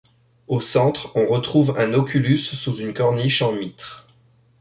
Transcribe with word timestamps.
Au 0.47 0.59
centre, 0.61 1.11
on 1.13 1.27
retrouve 1.27 1.75
un 1.77 1.93
oculus 1.93 2.39
sous 2.39 2.75
une 2.77 2.91
corniche 2.91 3.43
en 3.43 3.51
mitre. 3.51 4.07